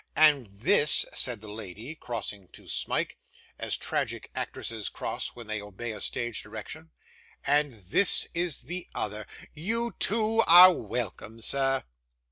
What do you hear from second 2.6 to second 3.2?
Smike,